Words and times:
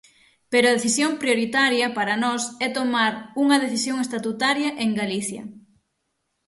Pero 0.51 0.65
a 0.67 0.75
decisión 0.77 1.11
prioritaria 1.21 1.87
para 1.97 2.19
nós 2.23 2.41
é 2.65 2.67
tomar 2.79 3.13
unha 3.43 3.61
decisión 3.65 3.97
estatutaria 4.05 4.69
en 4.83 4.89
Galicia. 5.01 5.43